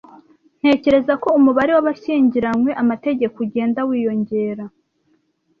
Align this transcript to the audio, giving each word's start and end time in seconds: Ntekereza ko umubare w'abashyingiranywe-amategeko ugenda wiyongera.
Ntekereza 0.59 1.13
ko 1.23 1.27
umubare 1.39 1.71
w'abashyingiranywe-amategeko 1.73 3.35
ugenda 3.45 3.79
wiyongera. 3.89 4.63